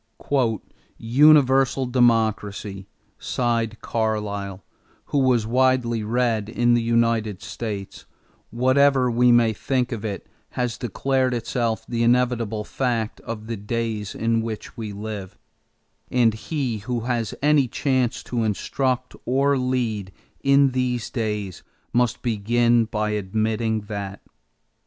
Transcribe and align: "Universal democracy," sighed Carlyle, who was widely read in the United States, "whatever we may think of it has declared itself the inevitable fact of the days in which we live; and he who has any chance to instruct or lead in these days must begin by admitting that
"Universal 0.97 1.85
democracy," 1.85 2.87
sighed 3.19 3.79
Carlyle, 3.81 4.63
who 5.13 5.19
was 5.19 5.45
widely 5.45 6.01
read 6.03 6.49
in 6.49 6.73
the 6.73 6.81
United 6.81 7.39
States, 7.43 8.07
"whatever 8.49 9.11
we 9.11 9.31
may 9.31 9.53
think 9.53 9.91
of 9.91 10.03
it 10.03 10.25
has 10.57 10.79
declared 10.79 11.35
itself 11.35 11.85
the 11.85 12.01
inevitable 12.01 12.63
fact 12.63 13.19
of 13.19 13.45
the 13.45 13.55
days 13.55 14.15
in 14.15 14.41
which 14.41 14.75
we 14.75 14.91
live; 14.91 15.37
and 16.09 16.33
he 16.33 16.79
who 16.79 17.01
has 17.01 17.35
any 17.43 17.67
chance 17.67 18.23
to 18.23 18.43
instruct 18.43 19.15
or 19.23 19.55
lead 19.55 20.11
in 20.43 20.71
these 20.71 21.11
days 21.11 21.61
must 21.93 22.23
begin 22.23 22.85
by 22.85 23.11
admitting 23.11 23.81
that 23.81 24.19